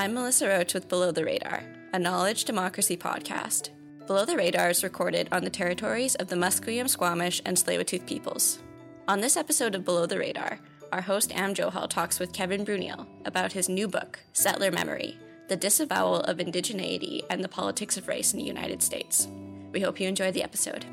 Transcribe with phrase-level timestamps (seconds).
[0.00, 3.68] I'm Melissa Roach with Below the Radar, a knowledge democracy podcast.
[4.06, 8.60] Below the Radar is recorded on the territories of the Musqueam, Squamish, and Tsleil-Waututh peoples.
[9.08, 10.58] On this episode of Below the Radar,
[10.90, 15.18] our host Am Johal talks with Kevin Bruyneel about his new book, Settler Memory
[15.48, 19.28] The Disavowal of Indigeneity and the Politics of Race in the United States.
[19.70, 20.86] We hope you enjoy the episode.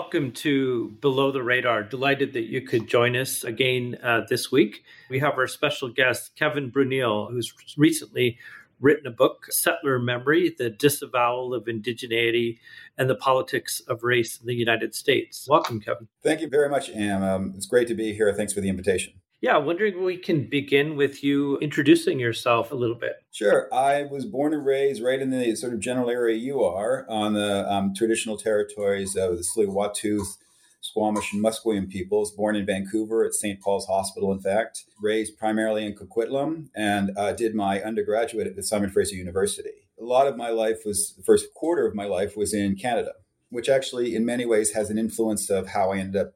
[0.00, 1.82] Welcome to Below the Radar.
[1.82, 4.84] Delighted that you could join us again uh, this week.
[5.10, 8.38] We have our special guest, Kevin Bruyneel, who's recently
[8.80, 12.60] written a book, Settler Memory The Disavowal of Indigeneity
[12.96, 15.48] and the Politics of Race in the United States.
[15.50, 16.06] Welcome, Kevin.
[16.22, 17.24] Thank you very much, Am.
[17.24, 18.32] Um, it's great to be here.
[18.32, 19.14] Thanks for the invitation.
[19.40, 23.22] Yeah, wondering if we can begin with you introducing yourself a little bit.
[23.30, 23.72] Sure.
[23.72, 27.34] I was born and raised right in the sort of general area you are on
[27.34, 30.38] the um, traditional territories of the Tsleil-Waututh,
[30.80, 32.32] Squamish, and Musqueam peoples.
[32.32, 33.60] Born in Vancouver at St.
[33.60, 34.82] Paul's Hospital, in fact.
[35.00, 39.86] Raised primarily in Coquitlam and uh, did my undergraduate at the Simon Fraser University.
[40.00, 43.12] A lot of my life was, the first quarter of my life was in Canada,
[43.50, 46.32] which actually in many ways has an influence of how I ended up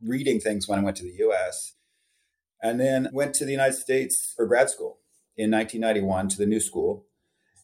[0.00, 1.75] reading things when I went to the US
[2.62, 4.98] and then went to the United States for grad school
[5.36, 7.06] in 1991 to the New School.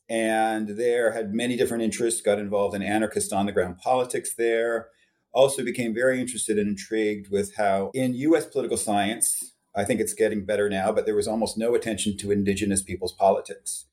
[0.08, 4.88] And there had many different interests, got involved in anarchist on the ground politics there.
[5.32, 10.12] Also became very interested and intrigued with how in US political science, I think it's
[10.12, 13.86] getting better now, but there was almost no attention to indigenous people's politics.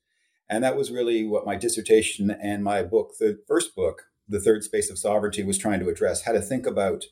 [0.50, 4.64] And that was really what my dissertation and my book, the first book, The Third
[4.64, 7.04] Space of Sovereignty, was trying to address how to think about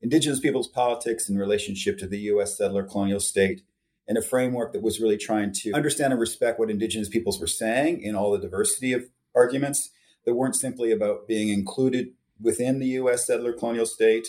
[0.00, 2.56] indigenous peoples' politics in relationship to the U.S.
[2.56, 3.62] settler colonial state
[4.08, 7.46] in a framework that was really trying to understand and respect what indigenous peoples were
[7.46, 9.90] saying in all the diversity of arguments
[10.24, 12.08] that weren't simply about being included
[12.40, 13.26] within the U.S.
[13.26, 14.26] settler colonial state,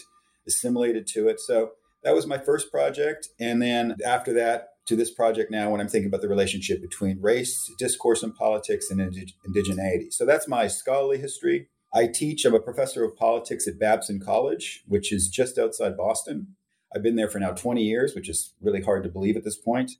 [0.47, 1.39] assimilated to it.
[1.39, 1.71] So
[2.03, 3.27] that was my first project.
[3.39, 7.21] And then after that, to this project now, when I'm thinking about the relationship between
[7.21, 10.13] race, discourse, and politics and indig- indigeneity.
[10.13, 11.67] So that's my scholarly history.
[11.93, 16.55] I teach, I'm a professor of politics at Babson College, which is just outside Boston.
[16.93, 19.57] I've been there for now 20 years, which is really hard to believe at this
[19.57, 19.91] point.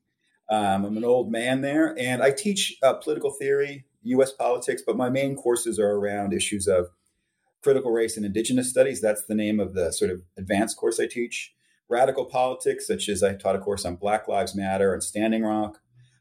[0.49, 4.95] Um, I'm an old man there, and I teach uh, political theory, US politics, but
[4.95, 6.87] my main courses are around issues of
[7.61, 9.01] critical race and indigenous studies.
[9.01, 11.53] That's the name of the sort of advanced course I teach.
[11.89, 15.79] Radical politics, such as I taught a course on Black Lives Matter and Standing Rock,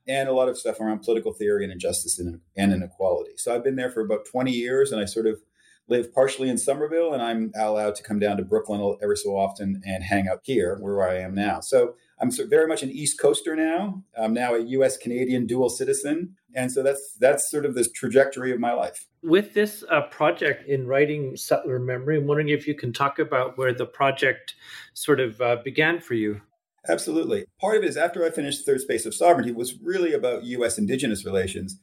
[0.08, 3.32] and a lot of stuff around political theory and injustice and, and inequality.
[3.36, 5.40] So I've been there for about 20 years, and I sort of
[5.88, 9.82] live partially in Somerville, and I'm allowed to come down to Brooklyn every so often
[9.84, 11.60] and hang out here where I am now.
[11.60, 14.02] So I'm very much an East Coaster now.
[14.18, 14.96] I'm now a U.S.
[14.96, 19.06] Canadian dual citizen, and so that's that's sort of the trajectory of my life.
[19.22, 23.58] With this uh, project in writing Settler Memory, I'm wondering if you can talk about
[23.58, 24.54] where the project
[24.94, 26.40] sort of uh, began for you.
[26.88, 27.44] Absolutely.
[27.60, 30.78] Part of it is after I finished Third Space of Sovereignty was really about U.S.
[30.78, 31.80] Indigenous relations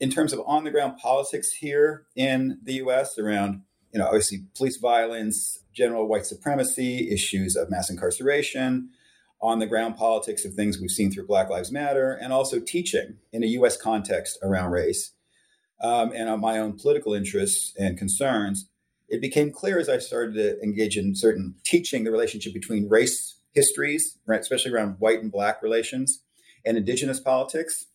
[0.00, 3.62] in terms of on the ground politics here in the US around,
[3.92, 8.90] you know, obviously police violence, general white supremacy, issues of mass incarceration,
[9.40, 13.16] on the ground politics of things we've seen through Black Lives Matter, and also teaching
[13.32, 15.12] in a US context around race,
[15.80, 18.68] um, and on my own political interests and concerns,
[19.08, 23.38] it became clear as I started to engage in certain teaching the relationship between race
[23.52, 26.22] histories, right, especially around white and black relations,
[26.64, 27.86] and indigenous politics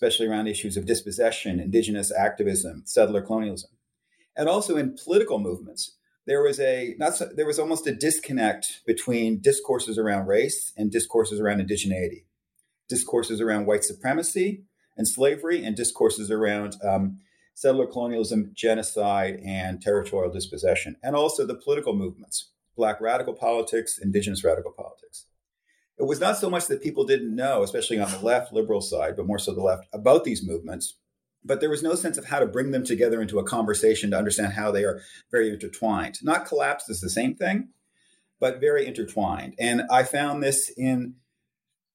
[0.00, 3.70] especially around issues of dispossession, indigenous activism, settler colonialism.
[4.34, 5.96] And also in political movements,
[6.26, 10.90] there was a not so, there was almost a disconnect between discourses around race and
[10.90, 12.24] discourses around indigeneity,
[12.88, 14.64] discourses around white supremacy
[14.96, 17.18] and slavery, and discourses around um,
[17.54, 24.44] settler colonialism, genocide, and territorial dispossession, and also the political movements, black radical politics, indigenous
[24.44, 25.26] radical politics
[26.00, 29.16] it was not so much that people didn't know, especially on the left, liberal side,
[29.16, 30.96] but more so the left, about these movements.
[31.44, 34.18] But there was no sense of how to bring them together into a conversation to
[34.18, 35.00] understand how they are
[35.30, 36.18] very intertwined.
[36.22, 37.68] Not collapsed is the same thing,
[38.38, 39.54] but very intertwined.
[39.58, 41.14] And I found this in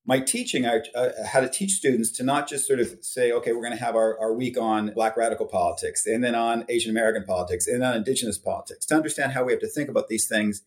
[0.04, 0.66] my teaching.
[0.66, 3.78] I uh, had to teach students to not just sort of say, okay, we're going
[3.78, 7.68] to have our, our week on Black radical politics, and then on Asian American politics,
[7.68, 10.64] and on Indigenous politics, to understand how we have to think about these things,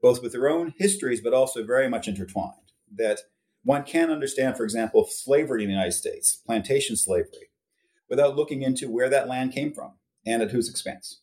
[0.00, 3.20] both with their own histories, but also very much intertwined that
[3.64, 7.50] one can understand, for example, slavery in the United States, plantation slavery,
[8.08, 9.92] without looking into where that land came from
[10.26, 11.20] and at whose expense.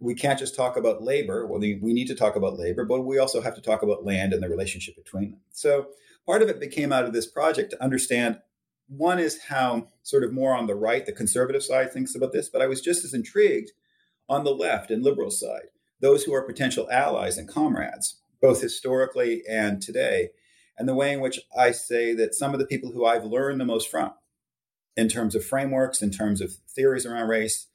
[0.00, 1.46] We can't just talk about labor.
[1.46, 4.32] Well, we need to talk about labor, but we also have to talk about land
[4.32, 5.40] and the relationship between them.
[5.50, 5.88] So
[6.26, 8.38] part of it became out of this project to understand
[8.88, 12.48] one is how sort of more on the right, the conservative side thinks about this,
[12.48, 13.70] but I was just as intrigued
[14.28, 15.68] on the left and liberal side
[16.02, 20.30] those who are potential allies and comrades, both historically and today,
[20.82, 23.60] and the way in which I say that some of the people who I've learned
[23.60, 24.14] the most from,
[24.96, 27.68] in terms of frameworks, in terms of theories around race,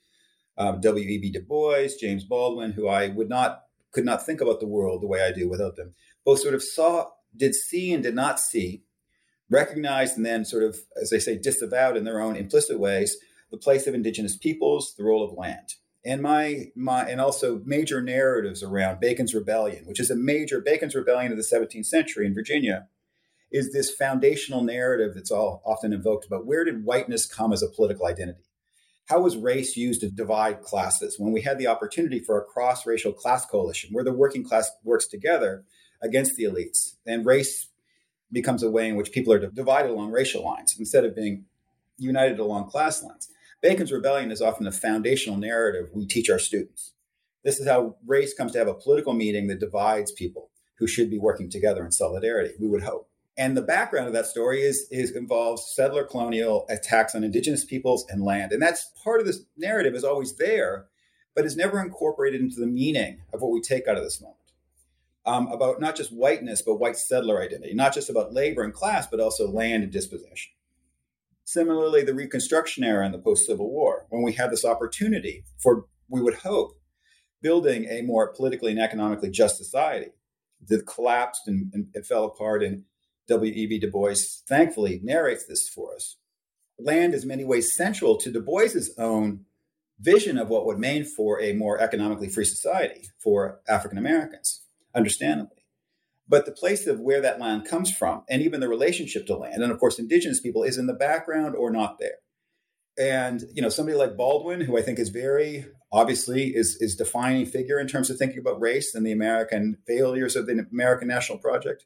[0.57, 1.31] uh, W.E.B.
[1.31, 3.63] Du Bois, James Baldwin, who I would not
[3.93, 5.93] could not think about the world the way I do without them.
[6.25, 8.83] Both sort of saw, did see, and did not see,
[9.49, 13.15] recognized, and then sort of, as they say, disavowed in their own implicit ways
[13.51, 15.75] the place of indigenous peoples, the role of land
[16.07, 20.95] and my my and also major narratives around Bacon's Rebellion, which is a major Bacon's
[20.95, 22.87] Rebellion of the 17th century in Virginia,
[23.51, 27.69] is this foundational narrative that's all often invoked about where did whiteness come as a
[27.69, 28.43] political identity?
[29.05, 33.13] How was race used to divide classes when we had the opportunity for a cross-racial
[33.13, 35.63] class coalition where the working class works together
[36.01, 37.67] against the elites and race
[38.31, 41.45] becomes a way in which people are divided along racial lines instead of being
[41.97, 43.29] united along class lines.
[43.61, 46.91] Bacon's Rebellion is often the foundational narrative we teach our students.
[47.43, 50.49] This is how race comes to have a political meaning that divides people
[50.79, 53.09] who should be working together in solidarity, we would hope.
[53.37, 58.05] And the background of that story is, is involves settler colonial attacks on indigenous peoples
[58.09, 58.51] and land.
[58.51, 60.87] And that's part of this narrative is always there,
[61.35, 64.35] but is never incorporated into the meaning of what we take out of this moment.
[65.25, 69.05] Um, about not just whiteness, but white settler identity, not just about labor and class,
[69.07, 70.53] but also land and dispossession.
[71.43, 75.85] Similarly, the Reconstruction era and the post Civil War, when we had this opportunity for,
[76.09, 76.79] we would hope,
[77.41, 80.11] building a more politically and economically just society
[80.67, 82.63] that collapsed and, and it fell apart.
[82.63, 82.83] And
[83.27, 83.79] W.E.B.
[83.79, 84.15] Du Bois
[84.47, 86.17] thankfully narrates this for us.
[86.79, 89.45] Land is many ways central to Du Bois's own
[89.99, 94.63] vision of what would mean for a more economically free society for African Americans,
[94.93, 95.57] understandably
[96.29, 99.63] but the place of where that land comes from and even the relationship to land
[99.63, 102.17] and of course indigenous people is in the background or not there
[102.97, 107.45] and you know somebody like baldwin who i think is very obviously is is defining
[107.45, 111.37] figure in terms of thinking about race and the american failures of the american national
[111.37, 111.85] project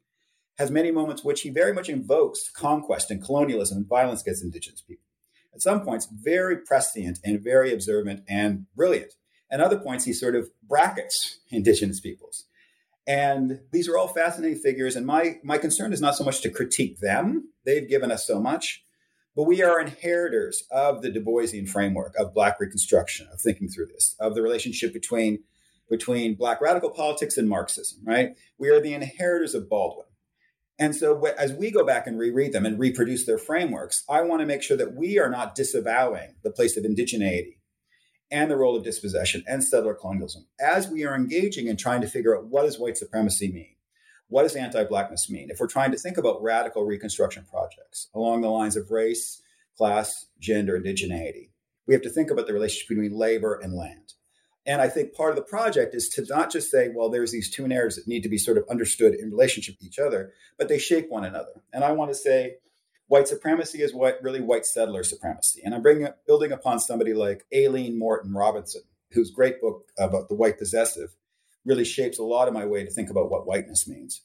[0.61, 4.81] has many moments which he very much invokes conquest and colonialism and violence against indigenous
[4.81, 5.05] people
[5.53, 9.13] at some points very prescient and very observant and brilliant
[9.49, 12.45] at other points he sort of brackets indigenous peoples
[13.07, 14.95] and these are all fascinating figures.
[14.95, 18.39] And my, my concern is not so much to critique them, they've given us so
[18.39, 18.83] much,
[19.35, 23.87] but we are inheritors of the Du Boisian framework of Black Reconstruction, of thinking through
[23.87, 25.43] this, of the relationship between,
[25.89, 28.35] between Black radical politics and Marxism, right?
[28.57, 30.07] We are the inheritors of Baldwin.
[30.81, 34.39] And so, as we go back and reread them and reproduce their frameworks, I want
[34.39, 37.59] to make sure that we are not disavowing the place of indigeneity
[38.31, 42.07] and the role of dispossession and settler colonialism as we are engaging in trying to
[42.07, 43.75] figure out what does white supremacy mean?
[44.27, 45.51] What does anti-blackness mean?
[45.51, 49.39] If we're trying to think about radical reconstruction projects along the lines of race,
[49.77, 51.51] class, gender, indigeneity,
[51.85, 54.13] we have to think about the relationship between labor and land.
[54.65, 57.49] And I think part of the project is to not just say, well, there's these
[57.49, 60.67] two narratives that need to be sort of understood in relationship to each other, but
[60.67, 61.61] they shape one another.
[61.73, 62.57] And I want to say,
[63.07, 65.61] white supremacy is what really white settler supremacy.
[65.65, 70.59] And I'm bringing building upon somebody like Aileen Moreton-Robinson, whose great book about the white
[70.59, 71.15] possessive
[71.65, 74.21] really shapes a lot of my way to think about what whiteness means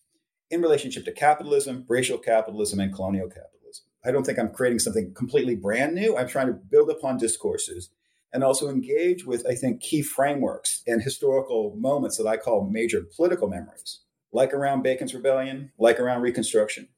[0.51, 3.87] in relationship to capitalism, racial capitalism, and colonial capitalism.
[4.05, 6.17] I don't think I'm creating something completely brand new.
[6.17, 7.91] I'm trying to build upon discourses
[8.33, 13.03] and also engage with, I think, key frameworks and historical moments that I call major
[13.17, 14.01] political memories,
[14.33, 16.89] like around Bacon's Rebellion, like around Reconstruction,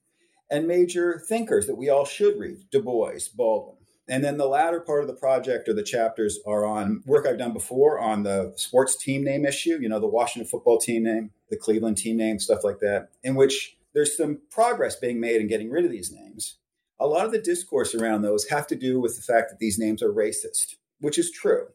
[0.51, 3.77] and major thinkers that we all should read Du Bois, Baldwin.
[4.09, 7.39] And then the latter part of the project or the chapters are on work I've
[7.39, 11.31] done before on the sports team name issue, you know, the Washington football team name,
[11.51, 15.47] the Cleveland team name, stuff like that, in which there's some progress being made in
[15.47, 16.57] getting rid of these names.
[16.99, 19.79] A lot of the discourse around those have to do with the fact that these
[19.79, 21.67] names are racist, which is true,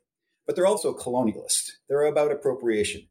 [0.45, 1.71] but they're also colonialist.
[1.87, 3.07] They're about appropriation.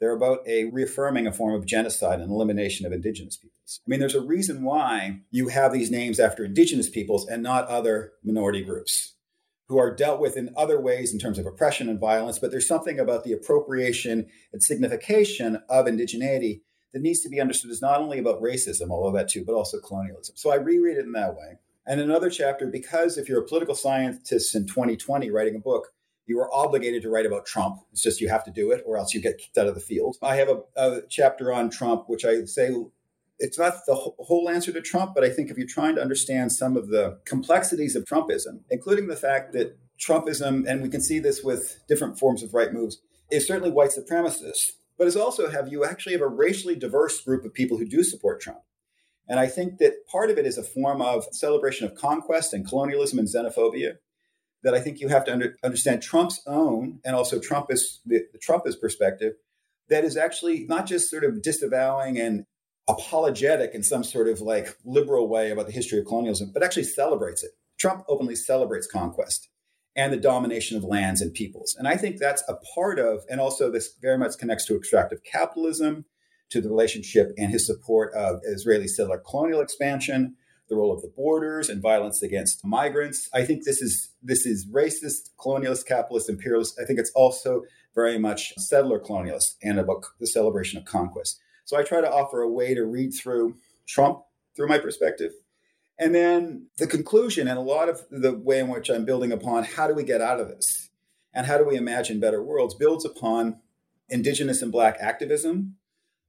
[0.00, 3.80] They're about a reaffirming a form of genocide and elimination of indigenous peoples.
[3.86, 7.68] I mean, there's a reason why you have these names after indigenous peoples and not
[7.68, 9.14] other minority groups
[9.68, 12.38] who are dealt with in other ways in terms of oppression and violence.
[12.38, 16.60] But there's something about the appropriation and signification of indigeneity
[16.92, 19.80] that needs to be understood as not only about racism, although that too, but also
[19.80, 20.36] colonialism.
[20.36, 21.58] So I reread it in that way.
[21.86, 25.88] And another chapter, because if you're a political scientist in 2020 writing a book,
[26.26, 27.80] you are obligated to write about Trump.
[27.92, 29.80] It's just you have to do it, or else you get kicked out of the
[29.80, 30.16] field.
[30.22, 32.74] I have a, a chapter on Trump, which I say
[33.38, 36.52] it's not the whole answer to Trump, but I think if you're trying to understand
[36.52, 41.18] some of the complexities of Trumpism, including the fact that Trumpism, and we can see
[41.18, 42.98] this with different forms of right moves,
[43.30, 47.44] is certainly white supremacist, but it's also have you actually have a racially diverse group
[47.44, 48.60] of people who do support Trump.
[49.28, 52.66] And I think that part of it is a form of celebration of conquest and
[52.66, 53.96] colonialism and xenophobia
[54.62, 58.38] that I think you have to under, understand Trump's own and also Trumpist the, the
[58.38, 59.34] Trumpist perspective
[59.88, 62.44] that is actually not just sort of disavowing and
[62.88, 66.84] apologetic in some sort of like liberal way about the history of colonialism, but actually
[66.84, 67.50] celebrates it.
[67.78, 69.48] Trump openly celebrates conquest
[69.94, 71.74] and the domination of lands and peoples.
[71.78, 75.22] And I think that's a part of, and also this very much connects to extractive
[75.24, 76.04] capitalism,
[76.50, 80.36] to the relationship and his support of Israeli settler colonial expansion,
[80.68, 83.28] the role of the borders and violence against migrants.
[83.32, 86.78] I think this is this is racist, colonialist, capitalist, imperialist.
[86.80, 87.62] I think it's also
[87.94, 91.40] very much settler colonialist and about the celebration of conquest.
[91.64, 94.22] So I try to offer a way to read through Trump
[94.54, 95.32] through my perspective.
[95.98, 99.64] And then the conclusion, and a lot of the way in which I'm building upon
[99.64, 100.90] how do we get out of this
[101.32, 103.60] and how do we imagine better worlds, builds upon
[104.08, 105.76] indigenous and black activism,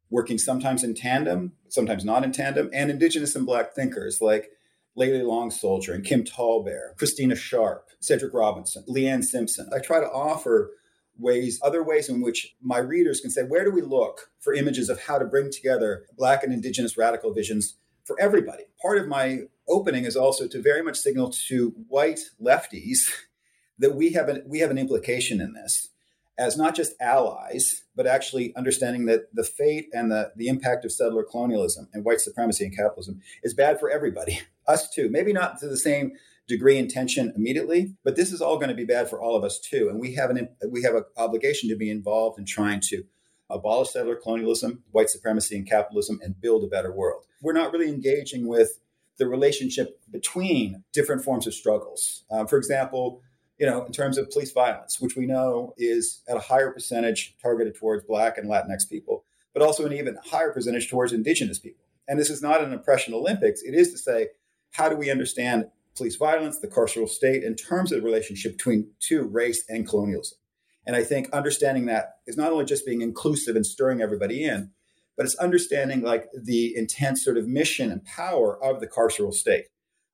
[0.10, 4.50] working sometimes in tandem, sometimes not in tandem, and indigenous and black thinkers like
[4.98, 9.70] Layli Long Soldier and Kim Tallbear, Christina Sharpe, Cedric Robinson, Leanne Simpson.
[9.74, 10.72] I try to offer
[11.18, 14.90] ways, other ways in which my readers can say, where do we look for images
[14.90, 18.64] of how to bring together Black and Indigenous radical visions for everybody?
[18.82, 23.12] Part of my opening is also to very much signal to white lefties
[23.80, 25.90] that we have an, we have an implication in this
[26.38, 30.92] as not just allies, but actually understanding that the fate and the, the impact of
[30.92, 35.10] settler colonialism and white supremacy and capitalism is bad for everybody, us too.
[35.10, 36.14] Maybe not to the same
[36.48, 39.44] degree and tension immediately, but this is all going to be bad for all of
[39.44, 39.90] us too.
[39.90, 43.04] And we have an we have an obligation to be involved in trying to
[43.50, 47.26] abolish settler colonialism, white supremacy, and capitalism, and build a better world.
[47.42, 48.80] We're not really engaging with
[49.18, 52.24] the relationship between different forms of struggles.
[52.30, 53.22] Um, for example,
[53.58, 57.36] you know, in terms of police violence, which we know is at a higher percentage
[57.42, 61.86] targeted towards Black and Latinx people, but also an even higher percentage towards Indigenous people.
[62.08, 63.62] And this is not an oppression Olympics.
[63.64, 64.30] It is to say,
[64.72, 68.92] how do we understand police violence, the carceral state, in terms of the relationship between
[69.00, 70.38] two, race and colonialism?
[70.86, 74.72] And I think understanding that is not only just being inclusive and stirring everybody in,
[75.18, 79.66] but it's understanding like the intense sort of mission and power of the carceral state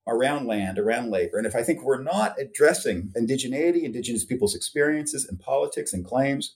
[0.08, 1.38] around land, around labor.
[1.38, 6.56] And if I think we're not addressing indigeneity, indigenous people's experiences and politics and claims,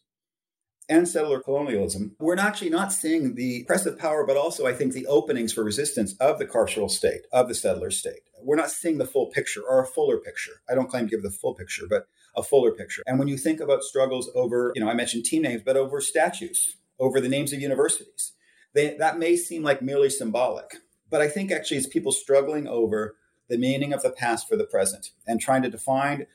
[0.89, 5.07] and settler colonialism, we're actually not seeing the oppressive power, but also I think the
[5.07, 8.21] openings for resistance of the carceral state, of the settler state.
[8.41, 10.61] We're not seeing the full picture or a fuller picture.
[10.69, 13.03] I don't claim to give the full picture, but a fuller picture.
[13.05, 15.99] And when you think about struggles over, you know, I mentioned team names, but over
[15.99, 18.33] statues, over the names of universities,
[18.73, 20.77] they, that may seem like merely symbolic.
[21.09, 23.15] But I think actually it's people struggling over
[23.49, 26.25] the meaning of the past for the present and trying to define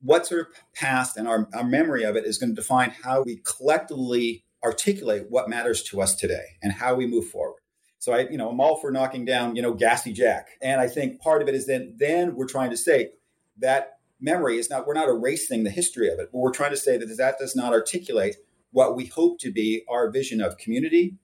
[0.00, 3.22] what sort of past and our, our memory of it is going to define how
[3.22, 7.60] we collectively articulate what matters to us today and how we move forward.
[7.98, 10.48] So I, you know, I'm all for knocking down, you know, Gassy Jack.
[10.60, 13.12] And I think part of it is then then we're trying to say
[13.58, 16.76] that memory is not we're not erasing the history of it, but we're trying to
[16.76, 18.36] say that that does not articulate
[18.70, 21.16] what we hope to be our vision of community,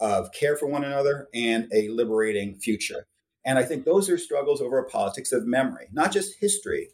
[0.00, 3.06] of care for one another, and a liberating future.
[3.44, 6.88] And I think those are struggles over a politics of memory, not just history,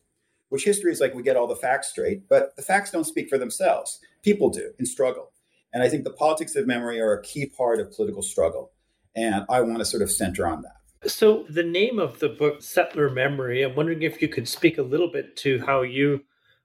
[0.49, 3.29] which history is like we get all the facts straight, but the facts don't speak
[3.29, 4.01] for themselves.
[4.23, 5.33] People do and struggle.
[5.73, 8.73] And I think the politics of memory are a key part of political struggle.
[9.15, 11.11] And I want to sort of center on that.
[11.11, 14.83] So, the name of the book, Settler Memory, I'm wondering if you could speak a
[14.83, 16.25] little bit to how you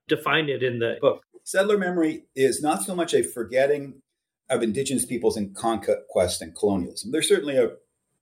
[0.09, 1.23] define it in the book.
[1.43, 4.01] Settler memory is not so much a forgetting
[4.49, 7.11] of indigenous peoples in conquest and colonialism.
[7.11, 7.73] There's certainly a,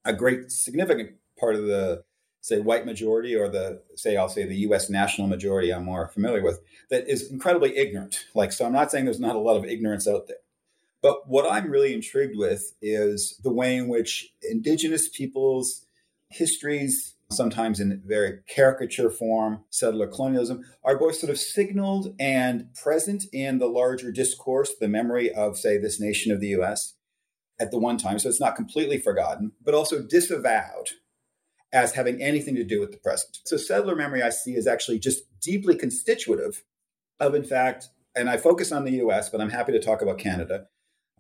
[0.06, 1.12] a great, significant
[1.44, 2.04] part of the
[2.42, 6.42] say white majority or the say I'll say the US national majority I'm more familiar
[6.42, 8.26] with that is incredibly ignorant.
[8.34, 10.38] Like so I'm not saying there's not a lot of ignorance out there.
[11.02, 15.86] But what I'm really intrigued with is the way in which indigenous peoples
[16.30, 23.26] histories sometimes in very caricature form, settler colonialism, are both sort of signaled and present
[23.34, 26.94] in the larger discourse, the memory of, say, this nation of the US
[27.60, 28.20] at the one time.
[28.20, 30.92] So it's not completely forgotten, but also disavowed
[31.74, 33.40] as having anything to do with the present.
[33.46, 36.64] So settler memory I see is actually just deeply constitutive
[37.20, 40.20] of, in fact, and I focus on the US, but I'm happy to talk about
[40.20, 40.68] Canada,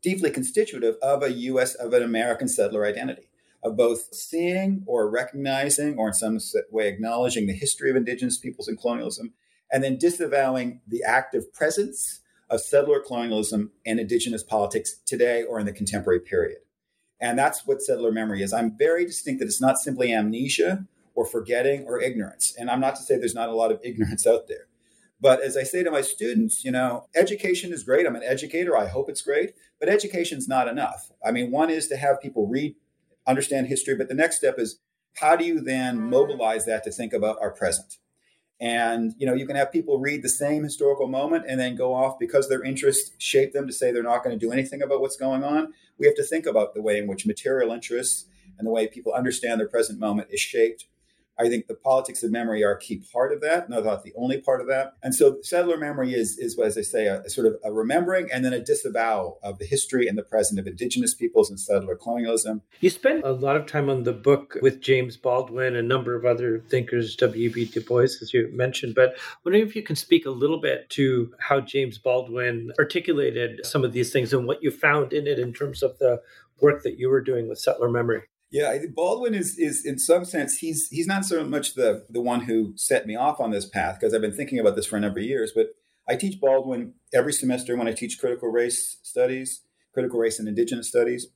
[0.03, 3.29] deeply constitutive of a US, of an American settler identity,
[3.63, 6.37] of both seeing or recognizing or in some
[6.71, 9.33] way acknowledging the history of indigenous peoples and colonialism,
[9.71, 12.19] and then disavowing the active presence
[12.49, 16.59] of settler colonialism and indigenous politics today or in the contemporary period.
[17.23, 18.51] And that's what settler memory is.
[18.51, 22.53] I'm very distinct that it's not simply amnesia or forgetting or ignorance.
[22.59, 24.67] And I'm not to say there's not a lot of ignorance out there.
[25.21, 28.05] But as I say to my students, you know, education is great.
[28.05, 28.75] I'm an educator.
[28.75, 29.53] I hope it's great.
[29.79, 31.13] But education's not enough.
[31.25, 32.75] I mean, one is to have people read,
[33.25, 33.95] understand history.
[33.95, 34.81] But the next step is
[35.21, 36.09] how do you then mm.
[36.09, 37.99] mobilize that to think about our present?
[38.63, 41.93] And you know, you can have people read the same historical moment and then go
[41.93, 45.01] off because their interests shape them to say they're not going to do anything about
[45.01, 45.73] what's going on.
[45.99, 48.25] We have to think about the way in which material interests
[48.57, 50.85] and the way people understand their present moment is shaped
[51.37, 54.39] I think the politics of memory are a key part of that, not the only
[54.39, 54.93] part of that.
[55.01, 58.29] And so settler memory is, is as I say, a, a, sort of a remembering
[58.31, 61.95] and then a disavowal of the history and the present of indigenous peoples and settler
[61.95, 62.61] colonialism.
[62.79, 66.15] You spent a lot of time on the book with James Baldwin, and a number
[66.15, 67.65] of other thinkers, W.B.
[67.65, 71.33] Du Bois, as you mentioned, but wondering if you can speak a little bit to
[71.39, 75.53] how James Baldwin articulated some of these things and what you found in it in
[75.53, 76.21] terms of the
[76.59, 78.23] work that you were doing with settler memory.
[78.53, 82.41] Yeah, Baldwin is is in some sense he's he's not so much the the one
[82.41, 84.99] who set me off on this path because I've been thinking about this for a
[84.99, 85.51] number of years.
[85.55, 85.69] But
[86.07, 90.87] I teach Baldwin every semester when I teach critical race studies, critical race and indigenous
[90.87, 91.29] studies,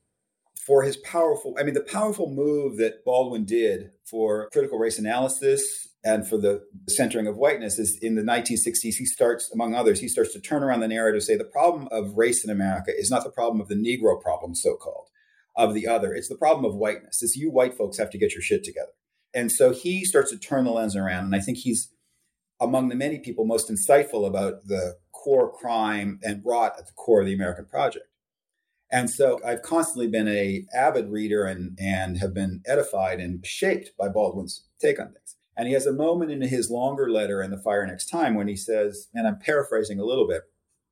[0.64, 1.56] for his powerful.
[1.58, 6.62] I mean, the powerful move that Baldwin did for critical race analysis and for the
[6.88, 8.94] centering of whiteness is in the 1960s.
[8.94, 12.16] He starts, among others, he starts to turn around the narrative, say the problem of
[12.16, 15.08] race in America is not the problem of the Negro problem, so called
[15.58, 16.14] of the other.
[16.14, 17.22] It's the problem of whiteness.
[17.22, 18.92] It's you white folks have to get your shit together.
[19.34, 21.24] And so he starts to turn the lens around.
[21.24, 21.92] And I think he's
[22.60, 27.20] among the many people most insightful about the core crime and rot at the core
[27.20, 28.06] of the American project.
[28.90, 33.90] And so I've constantly been a avid reader and, and have been edified and shaped
[33.98, 35.36] by Baldwin's take on things.
[35.56, 38.46] And he has a moment in his longer letter in The Fire Next Time when
[38.46, 40.42] he says, and I'm paraphrasing a little bit,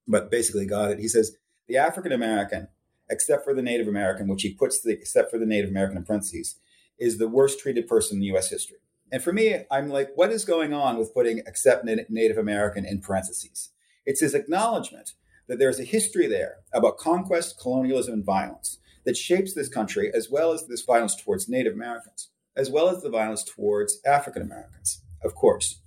[0.08, 0.98] but basically got it.
[0.98, 1.36] He says,
[1.68, 2.68] The African American
[3.08, 6.04] except for the Native American, which he puts the except for the Native American in
[6.04, 6.58] parentheses,
[6.98, 8.50] is the worst treated person in U.S.
[8.50, 8.78] history.
[9.12, 13.00] And for me, I'm like, what is going on with putting except Native American in
[13.00, 13.70] parentheses?
[14.04, 15.12] It's his acknowledgement
[15.48, 20.28] that there's a history there about conquest, colonialism, and violence that shapes this country, as
[20.28, 25.02] well as this violence towards Native Americans, as well as the violence towards African Americans,
[25.22, 25.80] of course.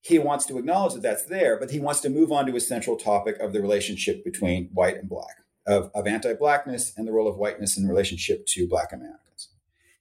[0.00, 2.68] He wants to acknowledge that that's there, but he wants to move on to his
[2.68, 5.38] central topic of the relationship between white and black
[5.68, 9.50] of, of anti blackness and the role of whiteness in relationship to black Americans.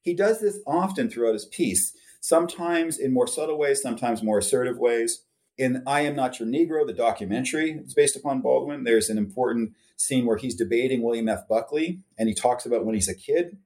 [0.01, 4.77] He does this often throughout his piece, sometimes in more subtle ways, sometimes more assertive
[4.77, 5.23] ways.
[5.57, 8.83] In I Am Not Your Negro, the documentary is based upon Baldwin.
[8.83, 11.47] There's an important scene where he's debating William F.
[11.49, 13.57] Buckley, and he talks about when he's a kid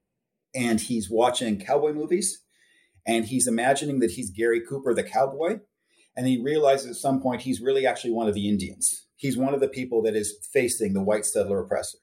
[0.55, 2.43] and he's watching cowboy movies
[3.05, 5.59] and he's imagining that he's Gary Cooper, the cowboy.
[6.15, 9.53] And he realizes at some point he's really actually one of the Indians he's one
[9.53, 11.99] of the people that is facing the white settler oppressor.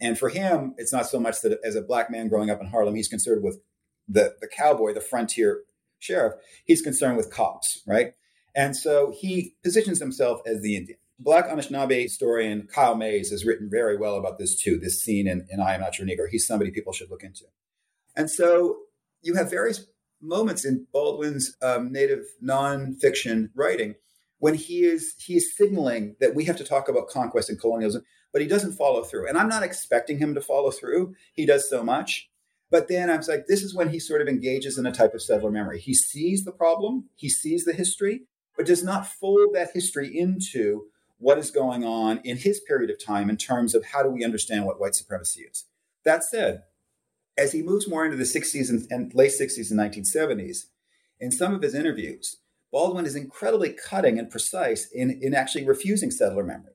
[0.00, 2.68] And for him, it's not so much that as a black man growing up in
[2.68, 3.58] Harlem, he's concerned with
[4.06, 5.62] the, the cowboy, the frontier
[5.98, 6.34] sheriff.
[6.64, 8.12] He's concerned with cops, right?
[8.54, 10.98] And so he positions himself as the Indian.
[11.18, 15.46] Black Anishinaabe historian Kyle Mays has written very well about this too, this scene in,
[15.50, 16.28] in I Am Not Your Negro.
[16.30, 17.44] He's somebody people should look into.
[18.14, 18.76] And so
[19.20, 19.84] you have various
[20.20, 23.96] moments in Baldwin's um, native nonfiction writing
[24.42, 28.02] when he is he is signaling that we have to talk about conquest and colonialism,
[28.32, 29.28] but he doesn't follow through.
[29.28, 31.14] And I'm not expecting him to follow through.
[31.32, 32.28] He does so much.
[32.68, 35.14] But then I was like, this is when he sort of engages in a type
[35.14, 35.78] of settler memory.
[35.78, 38.22] He sees the problem, he sees the history,
[38.56, 40.86] but does not fold that history into
[41.18, 44.24] what is going on in his period of time in terms of how do we
[44.24, 45.66] understand what white supremacy is.
[46.04, 46.64] That said,
[47.38, 50.64] as he moves more into the 60s and, and late 60s and 1970s,
[51.20, 52.38] in some of his interviews,
[52.72, 56.72] Baldwin is incredibly cutting and precise in, in actually refusing settler memory.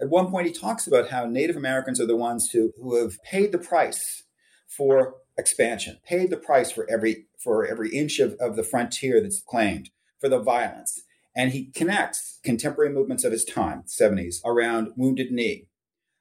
[0.00, 3.22] At one point, he talks about how Native Americans are the ones who, who have
[3.22, 4.24] paid the price
[4.66, 9.42] for expansion, paid the price for every, for every inch of, of the frontier that's
[9.42, 11.02] claimed, for the violence.
[11.36, 15.68] And he connects contemporary movements of his time, 70s, around Wounded Knee,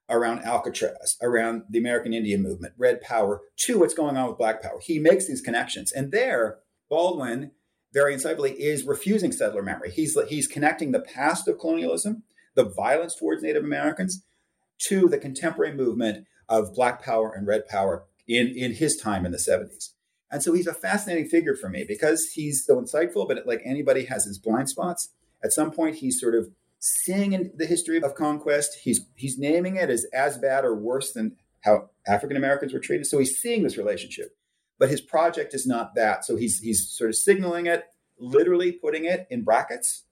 [0.09, 4.62] around Alcatraz, around the American Indian movement, Red Power, to what's going on with Black
[4.62, 4.79] Power.
[4.81, 5.91] He makes these connections.
[5.91, 6.59] And there,
[6.89, 7.51] Baldwin
[7.93, 9.91] very insightfully, is refusing settler memory.
[9.91, 12.23] He's, he's connecting the past of colonialism,
[12.56, 14.23] the violence towards Native Americans,
[14.88, 19.32] to the contemporary movement of Black Power and Red Power in, in his time in
[19.32, 19.89] the 70s.
[20.32, 24.06] And so he's a fascinating figure for me because he's so insightful, but like anybody
[24.06, 25.13] has his blind spots.
[25.43, 28.79] At some point, he's sort of seeing in the history of conquest.
[28.84, 33.06] He's he's naming it as as bad or worse than how African Americans were treated.
[33.06, 34.36] So he's seeing this relationship
[34.83, 36.25] but his project is not that.
[36.25, 37.85] So he's he's sort of signaling it,
[38.19, 40.03] literally putting it in brackets,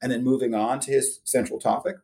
[0.00, 1.96] and then moving on to his central topic.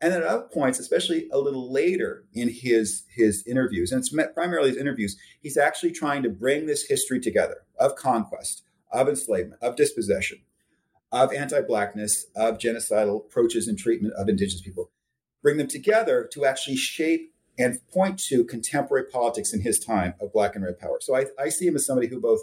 [0.00, 4.70] And at other points, especially a little later in his his interviews, and it's primarily
[4.70, 9.76] his interviews, he's actually trying to bring this history together of conquest, of enslavement, of
[9.76, 10.38] dispossession,
[11.12, 14.90] of anti-blackness, of genocidal approaches and treatment of indigenous people,
[15.42, 20.32] bring them together to actually shape and point to contemporary politics in his time of
[20.32, 20.98] black and red power.
[21.00, 22.40] So I, I see him as somebody who both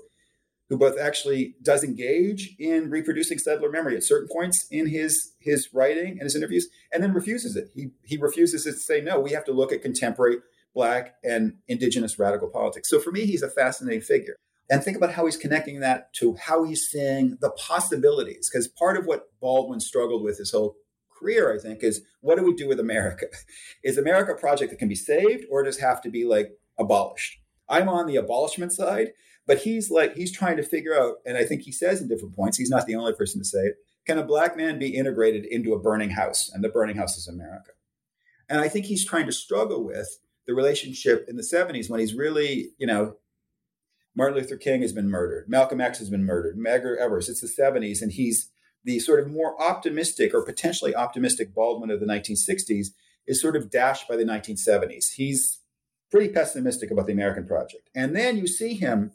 [0.69, 5.69] who both actually does engage in reproducing settler memory at certain points in his his
[5.73, 7.69] writing and his interviews, and then refuses it.
[7.75, 9.19] He he refuses to say no.
[9.19, 10.37] We have to look at contemporary
[10.75, 12.89] black and indigenous radical politics.
[12.89, 14.35] So for me, he's a fascinating figure.
[14.69, 18.47] And think about how he's connecting that to how he's seeing the possibilities.
[18.51, 20.75] Because part of what Baldwin struggled with his whole
[21.19, 23.25] career, I think, is what do we do with America?
[23.83, 27.39] Is America a project that can be saved or does have to be like abolished?
[27.67, 29.09] I'm on the abolishment side
[29.49, 32.35] but he's like, he's trying to figure out, and I think he says in different
[32.35, 35.43] points, he's not the only person to say it, can a black man be integrated
[35.43, 36.51] into a burning house?
[36.53, 37.71] And the burning house is America.
[38.47, 42.13] And I think he's trying to struggle with the relationship in the 70s when he's
[42.13, 43.15] really, you know,
[44.15, 47.47] Martin Luther King has been murdered, Malcolm X has been murdered, Medgar Evers, it's the
[47.47, 48.51] 70s, and he's
[48.83, 52.87] the sort of more optimistic or potentially optimistic Baldwin of the 1960s
[53.27, 55.13] is sort of dashed by the 1970s.
[55.15, 55.59] He's
[56.09, 57.89] pretty pessimistic about the American project.
[57.93, 59.11] And then you see him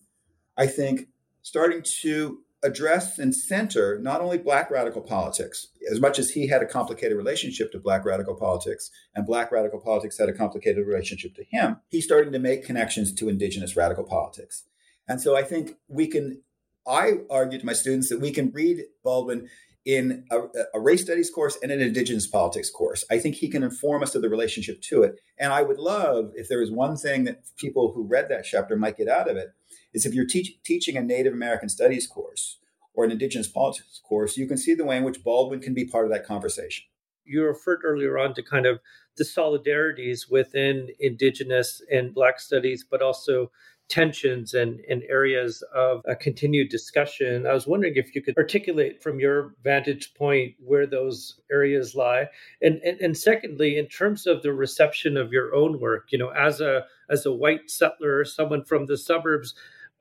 [0.56, 1.08] I think,
[1.42, 6.62] starting to address and center not only Black radical politics, as much as he had
[6.62, 11.34] a complicated relationship to Black radical politics, and Black radical politics had a complicated relationship
[11.34, 14.64] to him, he's starting to make connections to Indigenous radical politics.
[15.06, 16.42] And so I think we can,
[16.86, 19.48] I argue to my students that we can read Baldwin
[19.84, 20.40] in a,
[20.72, 23.04] a, race studies course and an indigenous politics course.
[23.10, 25.20] I think he can inform us of the relationship to it.
[25.38, 28.76] And I would love if there was one thing that people who read that chapter
[28.76, 29.48] might get out of it
[29.92, 32.58] is if you're teach, teaching a Native American studies course
[32.94, 35.84] or an indigenous politics course, you can see the way in which Baldwin can be
[35.84, 36.84] part of that conversation.
[37.26, 38.80] You referred earlier on to kind of
[39.16, 43.50] the solidarities within indigenous and black studies, but also
[43.88, 47.46] tensions and, and areas of a continued discussion.
[47.46, 52.28] I was wondering if you could articulate from your vantage point where those areas lie.
[52.62, 56.30] And, and and secondly, in terms of the reception of your own work, you know,
[56.30, 59.54] as a as a white settler, someone from the suburbs,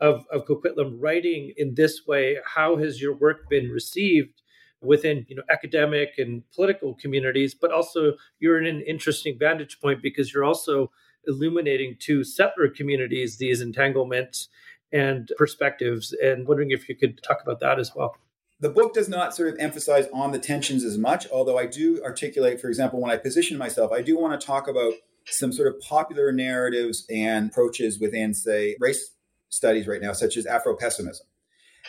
[0.04, 4.42] of, of Coquitlam writing in this way, how has your work been received
[4.82, 7.56] within you know academic and political communities?
[7.56, 10.92] But also you're in an interesting vantage point because you're also
[11.28, 14.50] illuminating to settler communities these entanglements
[14.92, 16.16] and perspectives.
[16.24, 18.16] And wondering if you could talk about that as well.
[18.60, 22.02] The book does not sort of emphasize on the tensions as much, although I do
[22.04, 24.94] articulate, for example, when I position myself, I do want to talk about
[25.26, 29.12] some sort of popular narratives and approaches within, say, race
[29.50, 31.28] studies right now, such as Afro pessimism.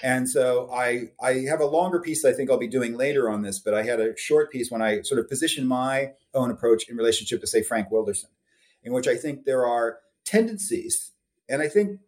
[0.03, 3.43] And so I I have a longer piece I think I'll be doing later on
[3.43, 6.89] this, but I had a short piece when I sort of positioned my own approach
[6.89, 8.31] in relationship to say Frank Wilderson,
[8.85, 11.13] in which I think there are tendencies,
[11.49, 12.01] and I think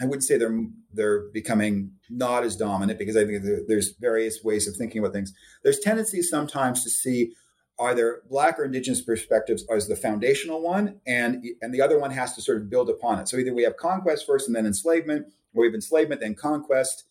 [0.00, 0.58] I wouldn't say they're
[0.92, 5.32] they're becoming not as dominant because I think there's various ways of thinking about things.
[5.62, 7.32] There's tendencies sometimes to see
[7.80, 12.34] either black or indigenous perspectives as the foundational one and and the other one has
[12.34, 15.26] to sort of build upon it so either we have conquest first and then enslavement
[15.54, 17.04] or we have enslavement then conquest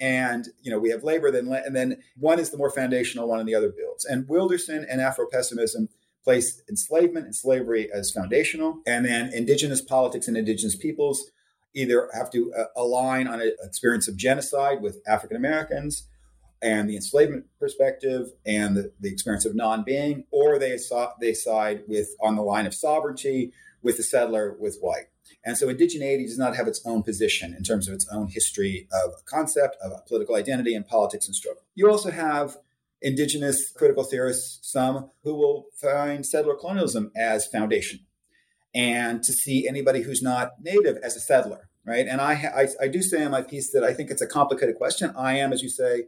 [0.00, 3.40] and you know we have labor then and then one is the more foundational one
[3.40, 5.88] and the other builds and wilderson and afro-pessimism
[6.24, 11.30] place enslavement and slavery as foundational and then indigenous politics and indigenous peoples
[11.74, 16.06] either have to uh, align on an experience of genocide with african americans
[16.62, 20.78] and the enslavement perspective and the, the experience of non-being, or they
[21.20, 25.08] they side with on the line of sovereignty with the settler with white.
[25.44, 28.86] And so indigeneity does not have its own position in terms of its own history
[28.92, 31.62] of concept of political identity and politics and struggle.
[31.74, 32.58] You also have
[33.02, 38.00] indigenous critical theorists, some who will find settler colonialism as foundation
[38.74, 42.06] and to see anybody who's not native as a settler, right?
[42.06, 44.76] And I, I, I do say in my piece that I think it's a complicated
[44.76, 45.12] question.
[45.16, 46.04] I am, as you say,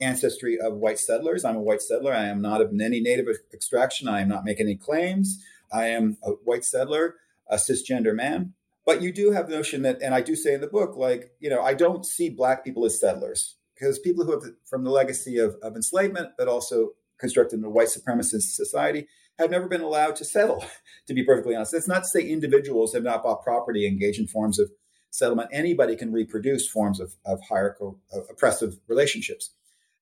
[0.00, 1.44] ancestry of white settlers.
[1.44, 2.12] I'm a white settler.
[2.12, 4.08] I am not of any native extraction.
[4.08, 5.42] I am not making any claims.
[5.72, 7.16] I am a white settler,
[7.48, 8.54] a cisgender man.
[8.84, 11.30] But you do have the notion that, and I do say in the book, like,
[11.38, 14.90] you know, I don't see black people as settlers because people who have from the
[14.90, 19.80] legacy of, of enslavement, but also constructed in a white supremacist society, have never been
[19.80, 20.64] allowed to settle,
[21.08, 21.72] to be perfectly honest.
[21.72, 24.70] That's not to say individuals have not bought property, engaged in forms of
[25.10, 25.50] settlement.
[25.52, 29.50] Anybody can reproduce forms of, of hierarchical, of oppressive relationships.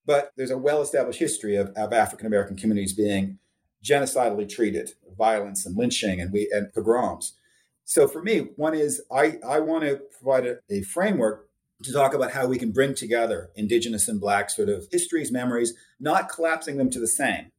[0.05, 3.39] But there's a well established history of, of African American communities being
[3.83, 7.39] genocidally treated, violence and lynching and, we, and pogroms.
[7.85, 11.50] So for me, one is I, I want to provide a, a framework
[11.83, 15.75] to talk about how we can bring together indigenous and black sort of histories, memories,
[15.99, 17.53] not collapsing them to the same,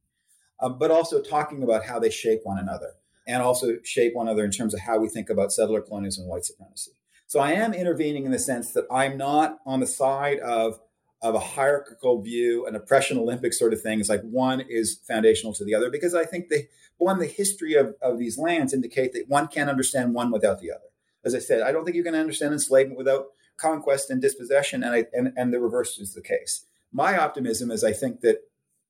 [0.60, 2.94] uh, but also talking about how they shape one another
[3.26, 6.30] and also shape one another in terms of how we think about settler colonialism and
[6.30, 6.92] white supremacy.
[7.26, 10.78] So I am intervening in the sense that I'm not on the side of
[11.22, 14.00] of a hierarchical view, an oppression Olympic sort of thing.
[14.00, 16.66] It's like one is foundational to the other because I think the
[16.98, 20.70] one, the history of, of these lands indicate that one can't understand one without the
[20.72, 20.90] other.
[21.24, 24.94] As I said, I don't think you can understand enslavement without conquest and dispossession, and,
[24.94, 26.66] I, and, and the reverse is the case.
[26.92, 28.38] My optimism is I think that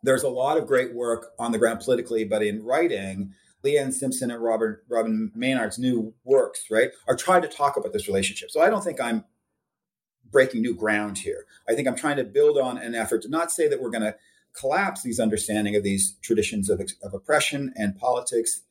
[0.02, 3.32] there's a lot of great work on the ground politically, but in writing,
[3.64, 8.08] Leanne Simpson and Robert Robyn Maynard's new works, right, are trying to talk about this
[8.08, 8.50] relationship.
[8.50, 9.24] So I don't think I'm
[10.30, 11.44] breaking new ground here.
[11.68, 14.02] I think I'm trying to build on an effort to not say that we're going
[14.02, 14.16] to
[14.58, 18.62] collapse these understanding of these traditions of, of oppression and politics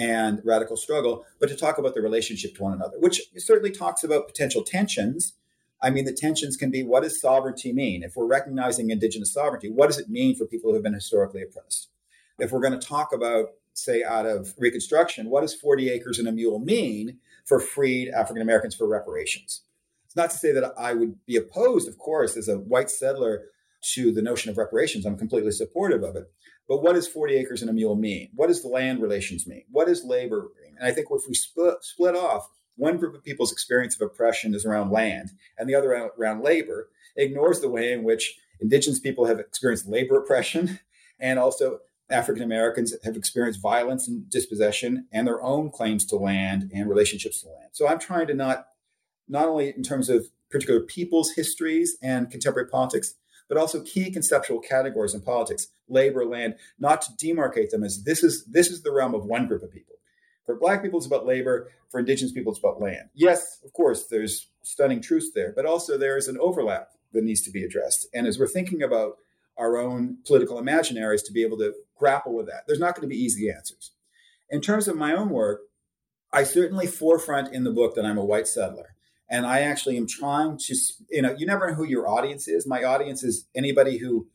[0.00, 4.02] and radical struggle, but to talk about the relationship to one another, which certainly talks
[4.02, 5.34] about potential tensions.
[5.82, 8.02] I mean, the tensions can be what does sovereignty mean?
[8.02, 11.42] If we're recognizing indigenous sovereignty, what does it mean for people who have been historically
[11.42, 11.90] oppressed?
[12.38, 16.26] If we're going to talk about, say, out of Reconstruction, what does 40 acres and
[16.26, 19.64] a mule mean for freed African Americans for reparations?
[20.06, 23.48] It's not to say that I would be opposed, of course, as a white settler
[23.92, 25.04] to the notion of reparations.
[25.04, 26.32] I'm completely supportive of it.
[26.70, 28.30] But what does 40 acres and a mule mean?
[28.36, 29.64] What does the land relations mean?
[29.72, 30.76] What does labor mean?
[30.78, 34.54] And I think if we split, split off, one group of people's experience of oppression
[34.54, 39.24] is around land, and the other around labor, ignores the way in which indigenous people
[39.24, 40.78] have experienced labor oppression,
[41.18, 46.70] and also African Americans have experienced violence and dispossession, and their own claims to land
[46.72, 47.70] and relationships to land.
[47.72, 48.66] So I'm trying to not,
[49.26, 53.14] not only in terms of particular people's histories and contemporary politics,
[53.50, 58.22] but also key conceptual categories in politics, labor, land, not to demarcate them as this
[58.22, 59.96] is this is the realm of one group of people.
[60.46, 61.68] For black people, it's about labor.
[61.90, 63.10] For indigenous people, it's about land.
[63.12, 67.42] Yes, of course, there's stunning truths there, but also there is an overlap that needs
[67.42, 68.06] to be addressed.
[68.14, 69.16] And as we're thinking about
[69.58, 73.12] our own political imaginaries to be able to grapple with that, there's not going to
[73.12, 73.90] be easy answers.
[74.48, 75.62] In terms of my own work,
[76.32, 78.94] I certainly forefront in the book that I'm a white settler.
[79.30, 80.76] And I actually am trying to,
[81.08, 82.66] you know, you never know who your audience is.
[82.66, 84.26] My audience is anybody who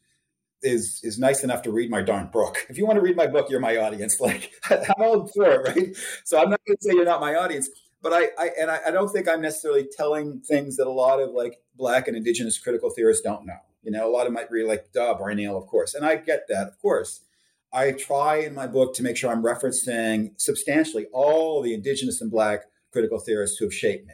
[0.62, 2.66] is is nice enough to read my darn book.
[2.70, 4.20] If you want to read my book, you're my audience.
[4.26, 5.96] Like I'm all for it, right?
[6.24, 7.70] So I'm not going to say you're not my audience,
[8.02, 11.20] but I, I and I, I, don't think I'm necessarily telling things that a lot
[11.20, 13.60] of like black and indigenous critical theorists don't know.
[13.84, 16.48] You know, a lot of might read like, duh, Bruyneel, of course, and I get
[16.50, 17.22] that, of course.
[17.72, 22.32] I try in my book to make sure I'm referencing substantially all the indigenous and
[22.32, 24.14] black critical theorists who have shaped me.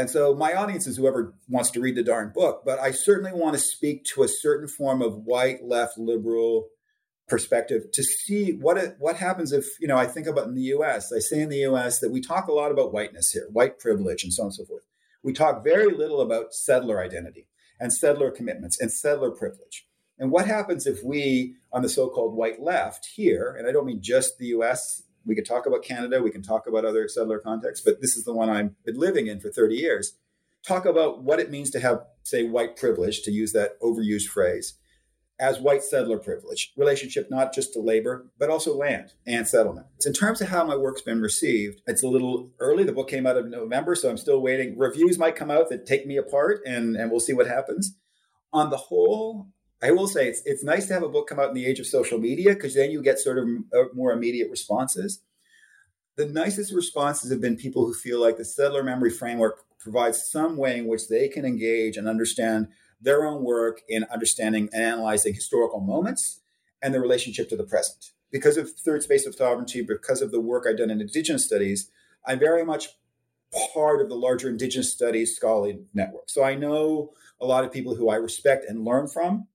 [0.00, 3.32] And so my audience is whoever wants to read the darn book, but I certainly
[3.34, 6.68] want to speak to a certain form of white, left, liberal
[7.28, 10.72] perspective to see what it, what happens if, you know, I think about in the
[10.74, 13.78] US, I say in the US that we talk a lot about whiteness here, white
[13.78, 14.84] privilege and so on and so forth.
[15.22, 17.46] We talk very little about settler identity
[17.78, 19.86] and settler commitments and settler privilege.
[20.18, 23.84] And what happens if we, on the so called white left here, and I don't
[23.84, 27.38] mean just the US we could talk about Canada, we can talk about other settler
[27.38, 30.16] contexts, but this is the one I've been living in for 30 years.
[30.66, 34.74] Talk about what it means to have, say, white privilege, to use that overused phrase,
[35.38, 39.86] as white settler privilege, relationship not just to labor, but also land and settlement.
[40.04, 42.84] In terms of how my work's been received, it's a little early.
[42.84, 44.78] The book came out of November, so I'm still waiting.
[44.78, 47.96] Reviews might come out that take me apart, and, and we'll see what happens.
[48.52, 49.46] On the whole,
[49.82, 51.80] I will say it's it's nice to have a book come out in the age
[51.80, 55.22] of social media because then you get sort of uh, more immediate responses.
[56.16, 60.58] The nicest responses have been people who feel like the settler memory framework provides some
[60.58, 62.68] way in which they can engage and understand
[63.00, 66.40] their own work in understanding and analyzing historical moments
[66.82, 68.10] and the relationship to the present.
[68.30, 71.90] Because of Third Space of Sovereignty, because of the work I've done in Indigenous studies,
[72.26, 72.88] I'm very much
[73.72, 76.28] part of the larger Indigenous studies scholarly network.
[76.28, 79.48] So I know a lot of people who I respect and learn from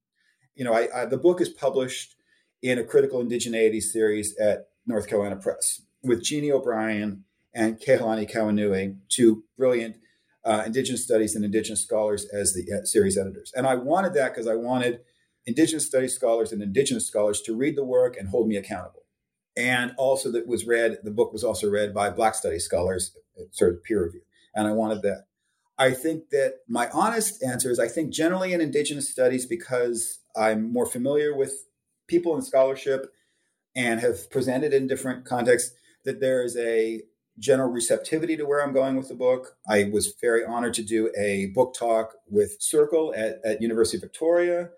[0.55, 2.15] you know, I, I, the book is published
[2.61, 8.97] in a critical indigeneity series at North Carolina Press with Jeannie O'Brien and Kehaulani Kauanui,
[9.09, 9.97] two brilliant
[10.43, 13.51] uh, Indigenous studies and Indigenous scholars as the uh, series editors.
[13.55, 15.01] And I wanted that because I wanted
[15.45, 19.03] Indigenous studies scholars and Indigenous scholars to read the work and hold me accountable.
[19.57, 23.15] And also that was read, the book was also read by Black studies scholars,
[23.51, 24.21] sort of peer review.
[24.53, 25.25] And I wanted that.
[25.77, 30.71] I think that my honest answer is I think generally in Indigenous studies, because I'm
[30.71, 31.53] more familiar with
[32.07, 33.11] people in scholarship
[33.75, 37.01] and have presented in different contexts, that there is a
[37.37, 39.57] general receptivity to where I'm going with the book.
[39.67, 44.01] I was very honored to do a book talk with Circle at, at University of
[44.01, 44.69] Victoria,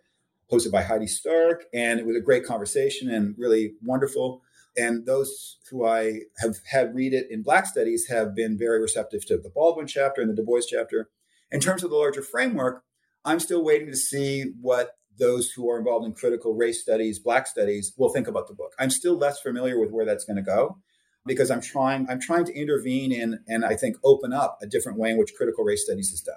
[0.51, 4.41] hosted by Heidi Stark, and it was a great conversation and really wonderful.
[4.75, 9.25] And those who I have had read it in Black Studies have been very receptive
[9.25, 11.09] to the Baldwin chapter and the Du Bois chapter.
[11.51, 12.83] In terms of the larger framework,
[13.25, 17.47] I'm still waiting to see what those who are involved in critical race studies, Black
[17.47, 18.73] studies, will think about the book.
[18.79, 20.77] I'm still less familiar with where that's going to go
[21.25, 24.97] because I'm trying I'm trying to intervene in and I think open up a different
[24.97, 26.35] way in which critical race studies is done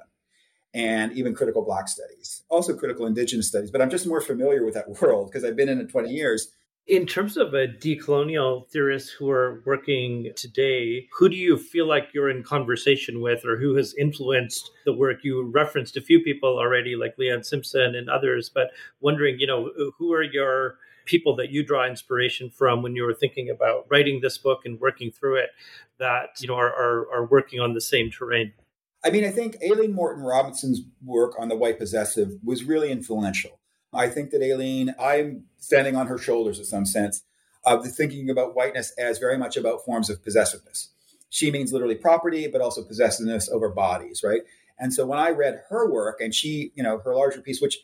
[0.72, 3.70] and even critical black studies, also critical indigenous studies.
[3.70, 6.48] But I'm just more familiar with that world because I've been in it 20 years
[6.86, 12.08] In terms of a decolonial theorists who are working today, who do you feel like
[12.12, 15.18] you're in conversation with or who has influenced the work?
[15.22, 19.70] You referenced a few people already, like Leanne Simpson and others, but wondering, you know,
[19.98, 24.20] who are your people that you draw inspiration from when you were thinking about writing
[24.20, 25.50] this book and working through it
[25.98, 28.52] that, you know, are, are, are working on the same terrain?
[29.04, 33.59] I mean, I think Aileen Moreton-Robinson's work on the white possessive was really influential.
[33.92, 37.22] I think that Aileen, I'm standing on her shoulders in some sense
[37.64, 40.90] of thinking about whiteness as very much about forms of possessiveness.
[41.28, 44.42] She means literally property, but also possessiveness over bodies, right?
[44.78, 47.78] And so when I read her work and she, you know, her larger piece, which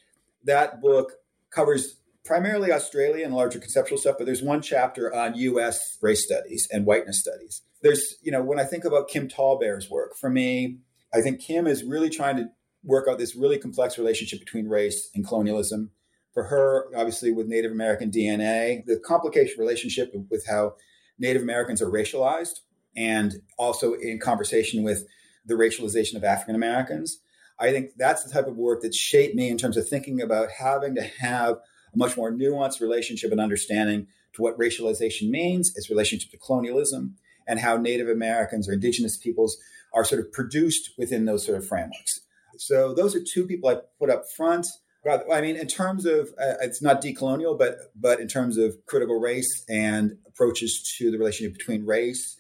[0.45, 1.13] that book
[1.51, 6.67] covers primarily Australia and larger conceptual stuff, but there's one chapter on US race studies
[6.73, 7.63] and whiteness studies.
[7.83, 10.79] There's, you know, when I think about Kim TallBear's work, for me,
[11.15, 12.49] I think Kim is really trying to
[12.83, 15.91] work out this really complex relationship between race and colonialism
[16.37, 20.75] for her, obviously, with Native American DNA, the complicated relationship with how
[21.19, 22.61] Native Americans are racialized
[22.95, 25.07] and also in conversation with
[25.47, 27.23] the racialization of African Americans.
[27.59, 30.51] I think that's the type of work that shaped me in terms of thinking about
[30.59, 35.89] having to have a much more nuanced relationship and understanding to what racialization means, its
[35.89, 37.17] relationship to colonialism,
[37.49, 39.57] and how Native Americans or Indigenous peoples
[39.95, 42.21] are sort of produced within those sort of frameworks.
[42.59, 44.67] So those are two people I put up front.
[45.09, 49.21] I mean, in terms of uh, it's not decolonial, but but in terms of critical
[49.21, 52.37] race and approaches to the relationship between race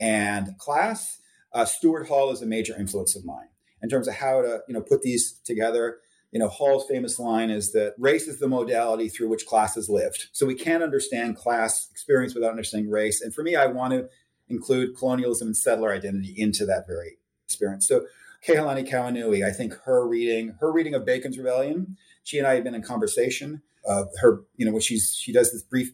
[0.00, 1.18] and class,
[1.52, 3.48] uh, Stuart Hall is a major influence of mine
[3.82, 5.98] in terms of how to you know put these together.
[6.32, 9.88] You know, Hall's famous line is that race is the modality through which class has
[9.88, 10.28] lived.
[10.30, 13.20] So we can't understand class experience without understanding race.
[13.20, 14.08] And for me, I want to
[14.48, 17.88] include colonialism and settler identity into that very experience.
[17.88, 18.06] So
[18.46, 22.64] Kehaulani Kauanui, I think her reading, her reading of Bacon's Rebellion she and I have
[22.64, 23.62] been in conversation.
[23.88, 25.92] Uh, her, you know, when she's she does this brief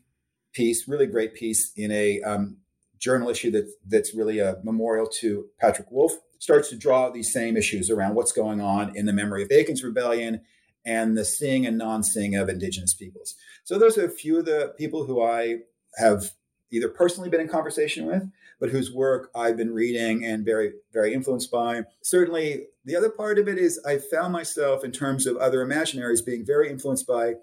[0.52, 2.58] piece, really great piece in a um,
[2.98, 6.18] journal issue that that's really a memorial to Patrick Wolfe.
[6.38, 9.82] Starts to draw these same issues around what's going on in the memory of Bacon's
[9.82, 10.42] Rebellion
[10.84, 13.34] and the seeing and non-seeing of Indigenous peoples.
[13.64, 15.60] So those are a few of the people who I
[15.96, 16.32] have
[16.70, 21.12] either personally been in conversation with, but whose work I've been reading and very, very
[21.12, 21.82] influenced by.
[22.02, 26.24] Certainly, the other part of it is I found myself, in terms of other imaginaries,
[26.24, 27.34] being very influenced by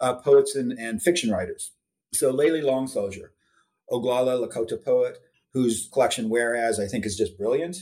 [0.00, 1.72] uh, poets and, and, fiction writers.
[2.12, 3.32] So, Layli Long Soldier,
[3.90, 5.18] Oglala Lakota poet,
[5.52, 7.78] whose collection Whereas I think is just brilliant.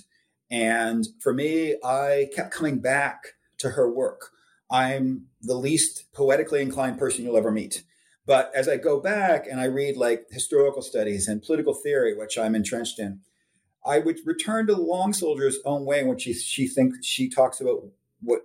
[0.51, 4.31] And for me, I kept coming back to her work.
[4.71, 7.83] I'm the least poetically inclined person you'll ever meet.
[8.27, 12.37] But as I go back and I read like historical studies and political theory, which
[12.37, 13.21] I'm entrenched in,
[13.87, 17.85] I would return to Long Soldier's own way when she she thinks she talks about
[18.21, 18.43] what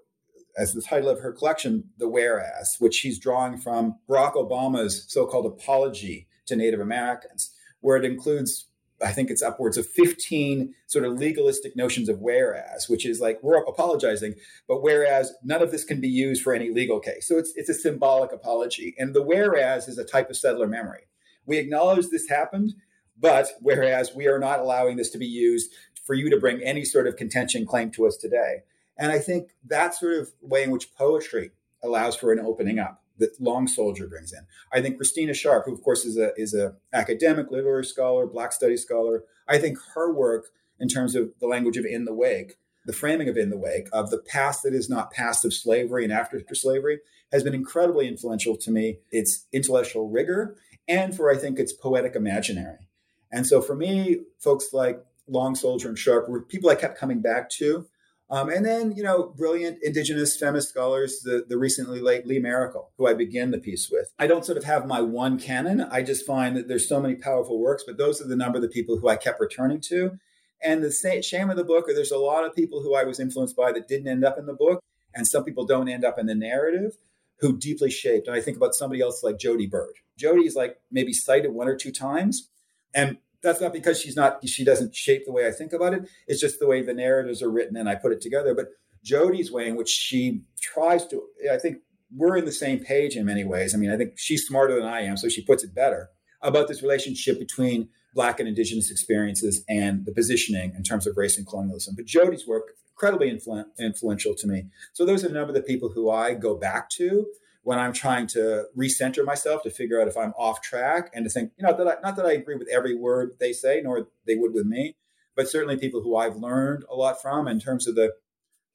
[0.58, 5.46] as the title of her collection, the whereas, which she's drawing from Barack Obama's so-called
[5.46, 8.68] apology to Native Americans, where it includes
[9.04, 13.40] I think it's upwards of 15 sort of legalistic notions of whereas, which is like
[13.42, 14.36] we're apologizing,
[14.68, 17.28] but whereas none of this can be used for any legal case.
[17.28, 18.96] So it's it's a symbolic apology.
[18.98, 21.02] And the whereas is a type of settler memory.
[21.46, 22.74] We acknowledge this happened,
[23.20, 25.72] but whereas we are not allowing this to be used
[26.06, 28.64] for you to bring any sort of contention claim to us today.
[28.98, 31.52] And I think that sort of way in which poetry
[31.84, 34.46] allows for an opening up that Long Soldier brings in.
[34.74, 38.52] I think Christina Sharpe, who of course is a is a academic literary scholar, Black
[38.52, 40.48] Studies scholar, I think her work
[40.80, 42.56] in terms of the language of in the wake,
[42.86, 46.04] the framing of in the wake of the past that is not past of slavery
[46.04, 47.00] and after slavery
[47.32, 48.98] has been incredibly influential to me.
[49.12, 50.58] Its intellectual rigor
[50.88, 52.88] and for I think its poetic imaginary.
[53.32, 57.22] And so for me, folks like Long Soldier and Sharpe were people I kept coming
[57.22, 57.86] back to
[58.32, 62.86] um, and then, you know, brilliant indigenous feminist scholars, the, the recently late Lee Maracle,
[62.98, 64.08] who I begin the piece with.
[64.18, 65.82] I don't sort of have my one canon.
[65.82, 68.62] I just find that there's so many powerful works, but those are the number of
[68.62, 70.18] the people who I kept returning to.
[70.64, 73.20] And the shame of the book, or there's a lot of people who I was
[73.20, 74.82] influenced by that didn't end up in the book,
[75.14, 76.94] and some people don't end up in the narrative
[77.40, 78.28] who deeply shaped.
[78.28, 79.96] And I think about somebody else like Jodi Byrd.
[80.18, 82.50] Jodi is like maybe cited one or two times,
[82.94, 86.10] and that's not because she's not she doesn't shape the way I think about it.
[86.28, 88.54] It's just the way the narratives are written and I put it together.
[88.54, 88.68] But
[89.04, 91.78] Jodi's way in which she tries to, I think
[92.16, 93.74] we're in the same page in many ways.
[93.74, 96.10] I mean, I think she's smarter than I am, so she puts it better
[96.42, 101.38] about this relationship between Black and Indigenous experiences and the positioning in terms of race
[101.38, 101.96] and colonialism.
[101.96, 104.66] But Jodi's work incredibly influ- influential to me.
[104.94, 107.26] So those are a number of the people who I go back to
[107.64, 111.30] when I'm trying to recenter myself to figure out if I'm off track and to
[111.30, 114.08] think, you know, that I, not that I agree with every word they say, nor
[114.26, 114.96] they would with me,
[115.36, 118.14] but certainly people who I've learned a lot from in terms of the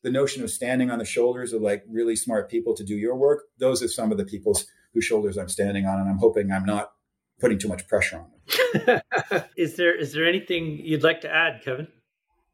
[0.02, 3.16] the notion of standing on the shoulders of like really smart people to do your
[3.16, 3.44] work.
[3.58, 6.64] Those are some of the people's whose shoulders I'm standing on, and I'm hoping I'm
[6.64, 6.92] not
[7.40, 9.02] putting too much pressure on them.
[9.56, 11.88] is there is there anything you'd like to add, Kevin?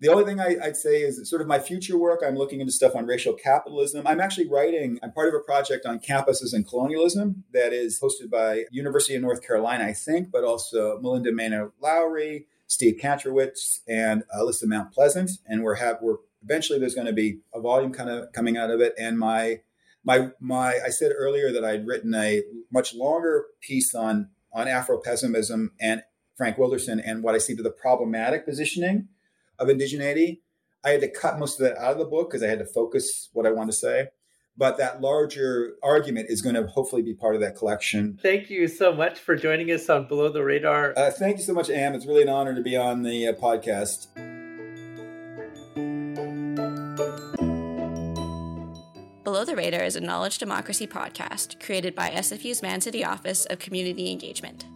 [0.03, 2.23] The only thing I, would say is sort of my future work.
[2.27, 4.05] I'm looking into stuff on racial capitalism.
[4.05, 4.99] I'm actually writing.
[5.01, 9.23] I'm part of a project on campuses and colonialism that is hosted by University of
[9.23, 15.31] North Carolina, I think, but also Melinda Maynor Lowery, Steve Kantrowitz, and Alyssa Mount Pleasant.
[15.47, 18.71] And we're have we're eventually there's going to be a volume kind of coming out
[18.71, 18.95] of it.
[18.99, 19.61] And my
[20.03, 22.43] my my I said earlier that I'd written a
[22.73, 26.03] much longer piece on on Afro pessimism and
[26.37, 29.07] Frank Wilderson and what I see to the problematic positioning
[29.63, 30.41] of indigeneity.
[30.85, 32.67] I had to cut most of that out of the book because I had to
[32.67, 34.09] focus what I want to say.
[34.57, 38.19] But that larger argument is going to hopefully be part of that collection.
[38.21, 40.93] Thank you so much for joining us on Below the Radar.
[40.95, 41.95] Uh, thank you so much, Am.
[41.95, 44.09] It's really an honor to be on the uh, podcast.
[49.25, 54.11] Below the Radar is a knowledge democracy podcast created by SFU's Vancity Office of Community
[54.11, 54.67] Engagement.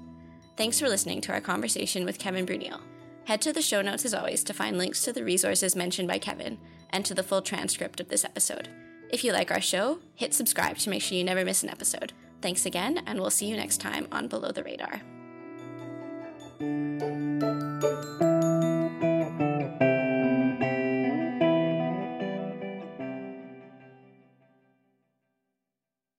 [0.57, 2.81] Thanks for listening to our conversation with Kevin Bruyneel.
[3.27, 6.19] Head to the show notes as always to find links to the resources mentioned by
[6.19, 6.59] Kevin
[6.91, 8.69] and to the full transcript of this episode.
[9.11, 12.13] If you like our show, hit subscribe to make sure you never miss an episode.
[12.41, 15.03] Thanks again, and we'll see you next time on Below the Radar.